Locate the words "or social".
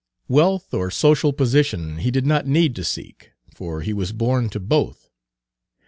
0.73-1.31